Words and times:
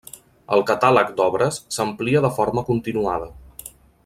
El 0.55 0.63
catàleg 0.69 1.11
d'obres 1.19 1.59
s’amplia 1.77 2.25
de 2.27 2.35
forma 2.39 2.65
continuada. 2.71 3.31